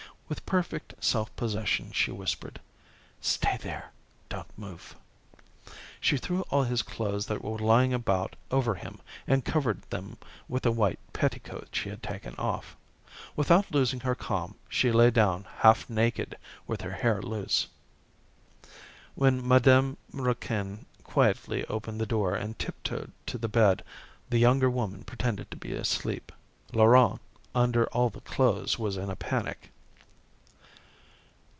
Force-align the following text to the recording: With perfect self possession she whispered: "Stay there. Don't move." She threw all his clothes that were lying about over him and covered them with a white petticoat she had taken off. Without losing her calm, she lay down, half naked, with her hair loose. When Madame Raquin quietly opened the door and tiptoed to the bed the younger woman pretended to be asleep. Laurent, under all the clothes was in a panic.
With 0.31 0.45
perfect 0.45 0.93
self 1.03 1.35
possession 1.35 1.91
she 1.91 2.09
whispered: 2.09 2.61
"Stay 3.19 3.57
there. 3.57 3.91
Don't 4.29 4.47
move." 4.57 4.95
She 5.99 6.15
threw 6.15 6.43
all 6.43 6.63
his 6.63 6.81
clothes 6.83 7.25
that 7.25 7.43
were 7.43 7.59
lying 7.59 7.93
about 7.93 8.37
over 8.49 8.75
him 8.75 9.01
and 9.27 9.43
covered 9.43 9.81
them 9.89 10.17
with 10.47 10.65
a 10.65 10.71
white 10.71 10.99
petticoat 11.11 11.67
she 11.73 11.89
had 11.89 12.01
taken 12.01 12.33
off. 12.35 12.77
Without 13.35 13.73
losing 13.73 13.99
her 14.01 14.15
calm, 14.15 14.55
she 14.69 14.89
lay 14.89 15.11
down, 15.11 15.45
half 15.57 15.89
naked, 15.89 16.37
with 16.65 16.79
her 16.79 16.93
hair 16.93 17.21
loose. 17.21 17.67
When 19.15 19.45
Madame 19.45 19.97
Raquin 20.13 20.85
quietly 21.03 21.65
opened 21.65 21.99
the 21.99 22.05
door 22.05 22.35
and 22.35 22.57
tiptoed 22.57 23.11
to 23.25 23.37
the 23.37 23.49
bed 23.49 23.83
the 24.29 24.37
younger 24.39 24.69
woman 24.69 25.03
pretended 25.03 25.51
to 25.51 25.57
be 25.57 25.73
asleep. 25.73 26.31
Laurent, 26.71 27.19
under 27.53 27.87
all 27.89 28.09
the 28.09 28.21
clothes 28.21 28.79
was 28.79 28.95
in 28.95 29.09
a 29.09 29.17
panic. 29.17 29.71